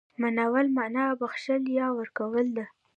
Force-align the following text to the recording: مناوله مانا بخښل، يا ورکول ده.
مناوله 0.21 0.73
مانا 0.77 1.05
بخښل، 1.19 1.63
يا 1.77 1.87
ورکول 1.97 2.47
ده. 2.57 2.65